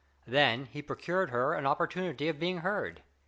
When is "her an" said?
1.29-1.67